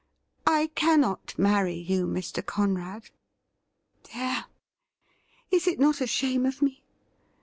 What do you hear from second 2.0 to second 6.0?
Mr. Conrad. There! is it